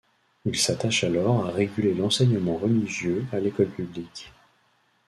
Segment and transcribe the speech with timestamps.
[0.45, 4.31] Il s'attache alors à réguler l'enseignement religieux à l'école publique.